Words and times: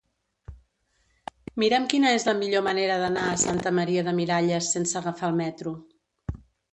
Mira'm 1.63 1.83
quina 1.91 2.13
és 2.19 2.25
la 2.29 2.33
millor 2.39 2.63
manera 2.67 2.95
d'anar 3.03 3.25
a 3.33 3.37
Santa 3.41 3.73
Maria 3.81 4.05
de 4.07 4.15
Miralles 4.21 4.71
sense 4.77 4.97
agafar 5.03 5.31
el 5.33 5.37
metro. 5.43 5.75